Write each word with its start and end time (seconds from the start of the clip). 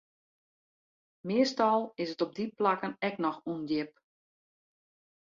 Meastal 1.31 1.79
is 2.03 2.11
it 2.15 2.23
op 2.25 2.31
dy 2.37 2.45
plakken 2.57 2.93
ek 3.07 3.15
noch 3.23 3.39
ûndjip. 3.53 3.91